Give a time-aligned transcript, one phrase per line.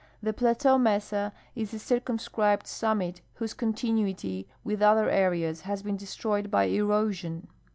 [0.19, 6.49] The plateau mesa is a circumscribed summit whose continuity with other areas has been destroyed
[6.49, 7.47] by erosion.